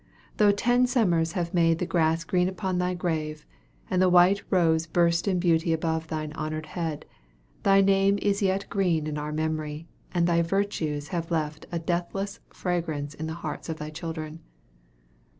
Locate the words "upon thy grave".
2.49-3.45